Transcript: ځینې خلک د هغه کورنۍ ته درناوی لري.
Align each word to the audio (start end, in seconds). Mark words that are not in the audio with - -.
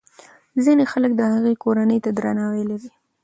ځینې 0.63 0.83
خلک 0.91 1.11
د 1.15 1.21
هغه 1.33 1.51
کورنۍ 1.63 1.99
ته 2.05 2.09
درناوی 2.17 2.63
لري. 2.71 2.89